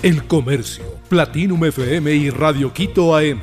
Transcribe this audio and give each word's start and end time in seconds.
El 0.00 0.28
Comercio, 0.28 0.84
Platinum 1.08 1.64
FM 1.64 2.14
y 2.14 2.30
Radio 2.30 2.72
Quito 2.72 3.16
AM. 3.16 3.40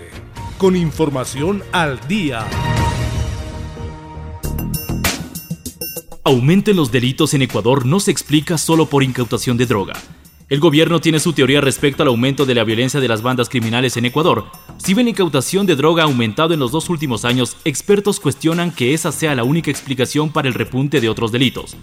Con 0.58 0.78
información 0.78 1.62
al 1.74 2.00
día. 2.08 2.48
Aumenten 6.24 6.78
los 6.78 6.94
delitos 6.94 7.34
en 7.34 7.42
Ecuador 7.42 7.86
no 7.86 8.00
se 8.00 8.12
explica 8.12 8.58
solo 8.58 8.86
por 8.86 9.04
incautación 9.04 9.58
de 9.58 9.66
droga. 9.66 9.96
El 10.48 10.62
gobierno 10.62 11.02
tiene 11.02 11.20
su 11.20 11.34
teoría 11.34 11.60
respecto 11.60 12.04
al 12.04 12.08
aumento 12.08 12.46
de 12.46 12.56
la 12.56 12.64
violencia 12.64 13.02
de 13.02 13.10
las 13.10 13.22
bandas 13.22 13.50
criminales 13.50 13.98
en 13.98 14.06
Ecuador. 14.06 14.46
Si 14.78 14.94
bien 14.94 15.08
la 15.08 15.10
incautación 15.10 15.66
de 15.66 15.76
droga 15.76 16.04
ha 16.04 16.06
aumentado 16.06 16.54
en 16.54 16.62
los 16.62 16.72
dos 16.72 16.90
últimos 16.90 17.26
años, 17.26 17.58
expertos 17.66 18.22
cuestionan 18.22 18.72
que 18.72 18.94
esa 18.94 19.12
sea 19.12 19.36
la 19.36 19.44
única 19.44 19.72
explicación 19.72 20.32
para 20.32 20.48
el 20.48 20.54
repunte 20.54 21.02
de 21.02 21.10
otros 21.10 21.34
delitos. 21.34 21.76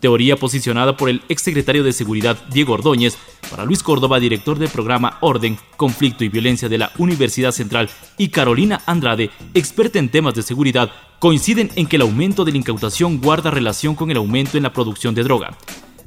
Teoría 0.00 0.36
posicionada 0.36 0.98
por 0.98 1.08
el 1.08 1.22
exsecretario 1.30 1.82
de 1.82 1.92
Seguridad 1.92 2.36
Diego 2.50 2.74
Ordóñez, 2.74 3.16
para 3.52 3.64
Luis 3.64 3.84
Córdoba, 3.84 4.18
director 4.18 4.58
del 4.58 4.68
programa 4.68 5.18
Orden, 5.20 5.56
Conflicto 5.76 6.24
y 6.24 6.28
Violencia 6.28 6.68
de 6.68 6.78
la 6.78 6.90
Universidad 6.98 7.52
Central, 7.52 7.88
y 8.18 8.30
Carolina 8.30 8.82
Andrade, 8.86 9.30
experta 9.54 10.00
en 10.00 10.08
temas 10.08 10.34
de 10.34 10.42
seguridad, 10.42 10.90
coinciden 11.20 11.70
en 11.76 11.86
que 11.86 11.94
el 11.94 12.02
aumento 12.02 12.44
de 12.44 12.50
la 12.50 12.58
incautación 12.58 13.20
guarda 13.20 13.52
relación 13.52 13.94
con 13.94 14.10
el 14.10 14.16
aumento 14.16 14.56
en 14.56 14.64
la 14.64 14.72
producción 14.72 15.14
de 15.14 15.22
droga 15.22 15.56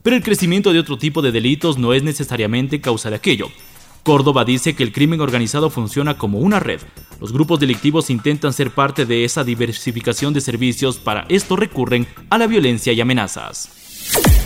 pero 0.05 0.16
el 0.16 0.22
crecimiento 0.22 0.72
de 0.72 0.77
otro 0.77 1.00
tipo 1.00 1.23
de 1.23 1.31
delitos 1.31 1.80
no 1.80 1.91
es 1.91 2.03
necesariamente 2.03 2.80
causa 2.80 3.09
de 3.09 3.16
aquello. 3.16 3.48
Córdoba 4.03 4.45
dice 4.45 4.75
que 4.75 4.84
el 4.84 4.91
crimen 4.91 5.20
organizado 5.20 5.72
funciona 5.72 6.16
como 6.16 6.38
una 6.38 6.59
red. 6.59 6.80
Los 7.20 7.34
grupos 7.34 7.59
delictivos 7.59 8.12
intentan 8.12 8.53
ser 8.53 8.70
parte 8.70 9.08
de 9.08 9.25
esa 9.25 9.44
diversificación 9.44 10.31
de 10.31 10.41
servicios, 10.41 10.98
para 10.98 11.25
esto 11.27 11.55
recurren 11.55 12.05
a 12.30 12.38
la 12.38 12.45
violencia 12.45 12.94
y 12.94 13.02
amenazas. 13.02 14.45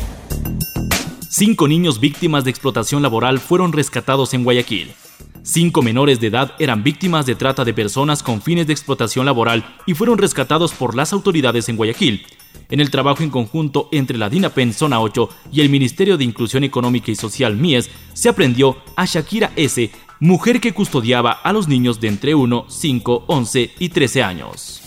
Cinco 1.31 1.67
niños 1.67 1.99
víctimas 1.99 2.43
de 2.43 2.49
explotación 2.49 3.03
laboral 3.03 3.37
fueron 3.37 3.71
rescatados 3.71 4.33
en 4.33 4.43
Guayaquil. 4.43 4.93
Cinco 5.43 5.83
menores 5.83 6.19
de 6.19 6.25
edad 6.25 6.53
eran 6.57 6.81
víctimas 6.83 7.27
de 7.27 7.35
trata 7.35 7.63
de 7.63 7.71
personas 7.71 8.23
con 8.23 8.41
fines 8.41 8.65
de 8.65 8.73
explotación 8.73 9.27
laboral 9.27 9.63
y 9.85 9.93
fueron 9.93 10.17
rescatados 10.17 10.73
por 10.73 10.95
las 10.95 11.13
autoridades 11.13 11.69
en 11.69 11.75
Guayaquil 11.75 12.25
en 12.71 12.79
el 12.79 12.89
trabajo 12.89 13.21
en 13.21 13.29
conjunto 13.29 13.89
entre 13.91 14.17
la 14.17 14.27
DINAPEN 14.27 14.73
Zona 14.73 14.99
8 15.01 15.29
y 15.51 15.61
el 15.61 15.69
Ministerio 15.69 16.17
de 16.17 16.23
Inclusión 16.23 16.63
Económica 16.63 17.11
y 17.11 17.15
Social 17.15 17.55
MIES, 17.55 17.91
se 18.13 18.29
aprendió 18.29 18.77
a 18.95 19.05
Shakira 19.05 19.51
S., 19.55 19.91
mujer 20.19 20.59
que 20.59 20.73
custodiaba 20.73 21.31
a 21.31 21.53
los 21.53 21.67
niños 21.67 21.99
de 21.99 22.07
entre 22.07 22.33
1, 22.33 22.65
5, 22.67 23.25
11 23.27 23.71
y 23.77 23.89
13 23.89 24.23
años. 24.23 24.81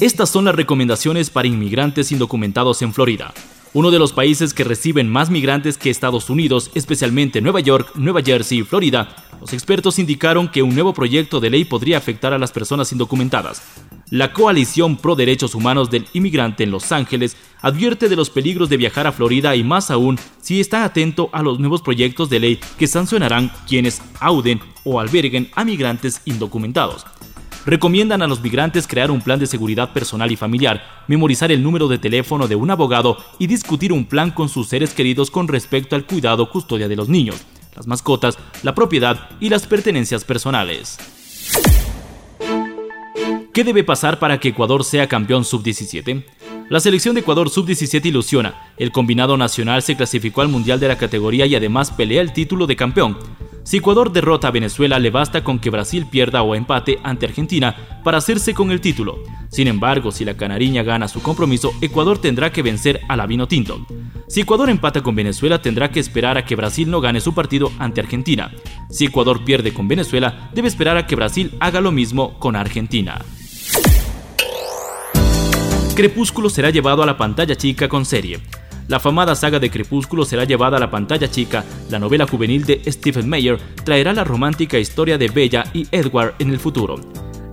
Estas 0.00 0.30
son 0.30 0.46
las 0.46 0.56
recomendaciones 0.56 1.30
para 1.30 1.46
inmigrantes 1.46 2.10
indocumentados 2.10 2.82
en 2.82 2.92
Florida 2.92 3.32
uno 3.74 3.90
de 3.90 3.98
los 3.98 4.12
países 4.12 4.54
que 4.54 4.64
reciben 4.64 5.08
más 5.08 5.30
migrantes 5.30 5.76
que 5.76 5.90
Estados 5.90 6.30
Unidos, 6.30 6.70
especialmente 6.74 7.40
Nueva 7.40 7.60
York, 7.60 7.92
Nueva 7.96 8.22
Jersey 8.22 8.60
y 8.60 8.62
Florida, 8.62 9.14
los 9.40 9.52
expertos 9.52 9.98
indicaron 9.98 10.48
que 10.48 10.62
un 10.62 10.74
nuevo 10.74 10.94
proyecto 10.94 11.38
de 11.40 11.50
ley 11.50 11.64
podría 11.64 11.98
afectar 11.98 12.32
a 12.32 12.38
las 12.38 12.50
personas 12.50 12.90
indocumentadas. 12.92 13.62
La 14.10 14.32
Coalición 14.32 14.96
Pro 14.96 15.16
Derechos 15.16 15.54
Humanos 15.54 15.90
del 15.90 16.06
Inmigrante 16.14 16.64
en 16.64 16.70
Los 16.70 16.92
Ángeles 16.92 17.36
advierte 17.60 18.08
de 18.08 18.16
los 18.16 18.30
peligros 18.30 18.70
de 18.70 18.78
viajar 18.78 19.06
a 19.06 19.12
Florida 19.12 19.54
y 19.54 19.62
más 19.62 19.90
aún 19.90 20.18
si 20.40 20.60
está 20.60 20.84
atento 20.84 21.28
a 21.32 21.42
los 21.42 21.60
nuevos 21.60 21.82
proyectos 21.82 22.30
de 22.30 22.40
ley 22.40 22.60
que 22.78 22.86
sancionarán 22.86 23.52
quienes 23.66 24.00
auden 24.18 24.60
o 24.84 24.98
alberguen 24.98 25.50
a 25.54 25.64
migrantes 25.64 26.22
indocumentados. 26.24 27.04
Recomiendan 27.68 28.22
a 28.22 28.26
los 28.26 28.40
migrantes 28.40 28.86
crear 28.86 29.10
un 29.10 29.20
plan 29.20 29.38
de 29.38 29.46
seguridad 29.46 29.92
personal 29.92 30.32
y 30.32 30.36
familiar, 30.36 31.04
memorizar 31.06 31.52
el 31.52 31.62
número 31.62 31.86
de 31.86 31.98
teléfono 31.98 32.48
de 32.48 32.56
un 32.56 32.70
abogado 32.70 33.18
y 33.38 33.46
discutir 33.46 33.92
un 33.92 34.06
plan 34.06 34.30
con 34.30 34.48
sus 34.48 34.68
seres 34.68 34.94
queridos 34.94 35.30
con 35.30 35.48
respecto 35.48 35.94
al 35.94 36.06
cuidado 36.06 36.48
custodia 36.50 36.88
de 36.88 36.96
los 36.96 37.10
niños, 37.10 37.36
las 37.76 37.86
mascotas, 37.86 38.38
la 38.62 38.74
propiedad 38.74 39.28
y 39.38 39.50
las 39.50 39.66
pertenencias 39.66 40.24
personales. 40.24 40.96
¿Qué 43.52 43.64
debe 43.64 43.84
pasar 43.84 44.18
para 44.18 44.40
que 44.40 44.48
Ecuador 44.48 44.82
sea 44.82 45.06
campeón 45.06 45.44
sub-17? 45.44 46.24
La 46.70 46.80
selección 46.80 47.16
de 47.16 47.20
Ecuador 47.20 47.50
sub-17 47.50 48.06
ilusiona. 48.06 48.72
El 48.78 48.92
combinado 48.92 49.36
nacional 49.36 49.82
se 49.82 49.94
clasificó 49.94 50.40
al 50.40 50.48
Mundial 50.48 50.80
de 50.80 50.88
la 50.88 50.96
categoría 50.96 51.44
y 51.44 51.54
además 51.54 51.90
pelea 51.90 52.22
el 52.22 52.32
título 52.32 52.66
de 52.66 52.76
campeón. 52.76 53.18
Si 53.68 53.76
Ecuador 53.76 54.10
derrota 54.10 54.48
a 54.48 54.50
Venezuela, 54.50 54.98
le 54.98 55.10
basta 55.10 55.44
con 55.44 55.58
que 55.58 55.68
Brasil 55.68 56.06
pierda 56.06 56.40
o 56.40 56.54
empate 56.54 57.00
ante 57.02 57.26
Argentina 57.26 58.00
para 58.02 58.16
hacerse 58.16 58.54
con 58.54 58.70
el 58.70 58.80
título. 58.80 59.18
Sin 59.50 59.68
embargo, 59.68 60.10
si 60.10 60.24
la 60.24 60.38
canariña 60.38 60.82
gana 60.82 61.06
su 61.06 61.20
compromiso, 61.20 61.74
Ecuador 61.82 62.16
tendrá 62.16 62.50
que 62.50 62.62
vencer 62.62 63.02
a 63.10 63.16
la 63.16 63.26
Vino 63.26 63.46
Tinto. 63.46 63.86
Si 64.26 64.40
Ecuador 64.40 64.70
empata 64.70 65.02
con 65.02 65.14
Venezuela, 65.14 65.60
tendrá 65.60 65.90
que 65.90 66.00
esperar 66.00 66.38
a 66.38 66.46
que 66.46 66.56
Brasil 66.56 66.90
no 66.90 67.02
gane 67.02 67.20
su 67.20 67.34
partido 67.34 67.70
ante 67.78 68.00
Argentina. 68.00 68.50
Si 68.88 69.04
Ecuador 69.04 69.44
pierde 69.44 69.74
con 69.74 69.86
Venezuela, 69.86 70.48
debe 70.54 70.68
esperar 70.68 70.96
a 70.96 71.06
que 71.06 71.16
Brasil 71.16 71.52
haga 71.60 71.82
lo 71.82 71.92
mismo 71.92 72.38
con 72.38 72.56
Argentina. 72.56 73.20
Crepúsculo 75.94 76.48
será 76.48 76.70
llevado 76.70 77.02
a 77.02 77.06
la 77.06 77.18
pantalla 77.18 77.54
chica 77.54 77.86
con 77.86 78.06
serie. 78.06 78.40
La 78.88 78.98
famada 78.98 79.34
saga 79.34 79.58
de 79.58 79.70
Crepúsculo 79.70 80.24
será 80.24 80.44
llevada 80.44 80.78
a 80.78 80.80
la 80.80 80.90
pantalla 80.90 81.30
chica. 81.30 81.62
La 81.90 81.98
novela 81.98 82.26
juvenil 82.26 82.64
de 82.64 82.80
Stephen 82.90 83.28
Meyer 83.28 83.58
traerá 83.84 84.14
la 84.14 84.24
romántica 84.24 84.78
historia 84.78 85.18
de 85.18 85.28
Bella 85.28 85.64
y 85.74 85.86
Edward 85.90 86.34
en 86.38 86.48
el 86.48 86.58
futuro. 86.58 86.98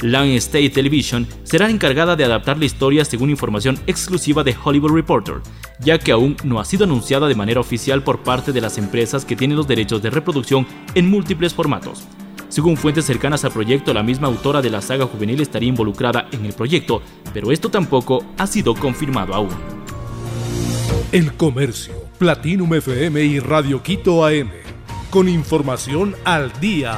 Lang 0.02 0.30
State 0.30 0.70
Television 0.70 1.28
será 1.44 1.70
encargada 1.70 2.16
de 2.16 2.24
adaptar 2.24 2.58
la 2.58 2.64
historia 2.64 3.04
según 3.04 3.30
información 3.30 3.78
exclusiva 3.86 4.46
de 4.46 4.56
Hollywood 4.64 4.94
Reporter, 4.94 5.42
ya 5.82 6.00
que 6.00 6.14
aún 6.14 6.38
no 6.46 6.62
ha 6.62 6.66
sido 6.66 6.86
anunciada 6.86 7.28
de 7.28 7.36
manera 7.36 7.60
oficial 7.60 8.02
por 8.02 8.24
parte 8.24 8.54
de 8.54 8.62
las 8.62 8.78
empresas 8.78 9.26
que 9.26 9.36
tienen 9.36 9.58
los 9.58 9.68
derechos 9.68 10.02
de 10.02 10.12
reproducción 10.12 10.66
en 10.94 11.10
múltiples 11.10 11.54
formatos. 11.54 12.04
Según 12.48 12.78
fuentes 12.78 13.04
cercanas 13.04 13.44
al 13.44 13.52
proyecto, 13.52 13.94
la 13.94 14.04
misma 14.04 14.28
autora 14.28 14.62
de 14.62 14.70
la 14.70 14.82
saga 14.82 15.06
juvenil 15.06 15.42
estaría 15.42 15.68
involucrada 15.68 16.30
en 16.32 16.46
el 16.46 16.54
proyecto, 16.54 17.02
pero 17.34 17.52
esto 17.52 17.70
tampoco 17.70 18.24
ha 18.38 18.48
sido 18.48 18.74
confirmado 18.74 19.34
aún. 19.34 19.75
El 21.12 21.34
Comercio, 21.34 21.94
Platinum 22.18 22.74
FM 22.74 23.24
y 23.24 23.40
Radio 23.40 23.82
Quito 23.82 24.26
AM. 24.26 24.50
Con 25.10 25.30
información 25.30 26.16
al 26.26 26.52
día. 26.60 26.98